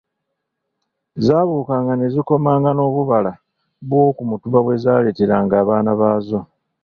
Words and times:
Zaabukanga 1.25 1.93
ne 1.95 2.07
zikomanga 2.13 2.69
n'obubala 2.73 3.31
bw'oku 3.87 4.21
mutuba 4.29 4.59
bwe 4.63 4.75
zaaleteranga 4.83 5.53
abaana 5.61 5.91
baazo. 5.99 6.39